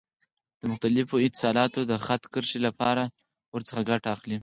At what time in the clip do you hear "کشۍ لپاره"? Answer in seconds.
2.33-3.03